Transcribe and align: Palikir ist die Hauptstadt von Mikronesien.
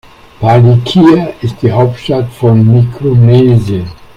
Palikir 0.39 1.31
ist 1.43 1.61
die 1.61 1.71
Hauptstadt 1.71 2.27
von 2.33 2.65
Mikronesien. 2.65 3.85